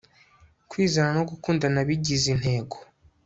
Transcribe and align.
kwizera 0.69 1.09
no 1.17 1.23
gukunda 1.29 1.65
nabigize 1.73 2.27
intego 2.35 2.77